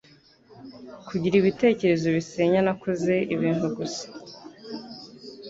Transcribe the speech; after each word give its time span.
kugira 1.07 1.35
ibitekerezo 1.37 2.07
bisenya 2.17 2.59
Nakoze 2.67 3.13
ibintu 3.35 3.67
gusa 3.77 4.05